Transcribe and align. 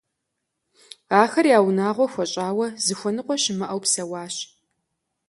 Ахэр 1.21 1.45
я 1.57 1.59
унагъуэр 1.67 2.09
хуэщӀауэ, 2.13 2.67
зыхуэныкъуэ 2.85 3.35
щымыӀэу 3.41 3.81
псэуащ. 3.83 4.35